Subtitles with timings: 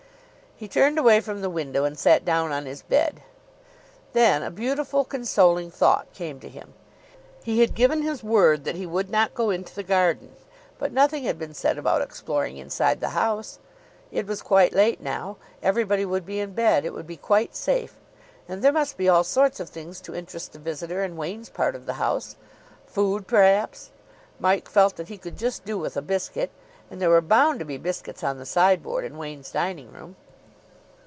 [0.55, 3.23] He turned away from the window and sat down on his bed.
[4.13, 6.75] Then a beautiful, consoling thought came to him.
[7.41, 10.35] He had given his word that he would not go into the garden,
[10.77, 13.57] but nothing had been said about exploring inside the house.
[14.11, 15.37] It was quite late now.
[15.63, 16.85] Everybody would be in bed.
[16.85, 17.95] It would be quite safe.
[18.47, 21.73] And there must be all sorts of things to interest the visitor in Wain's part
[21.75, 22.35] of the house.
[22.85, 23.89] Food, perhaps.
[24.39, 26.51] Mike felt that he could just do with a biscuit.
[26.91, 30.17] And there were bound to be biscuits on the sideboard in Wain's dining room.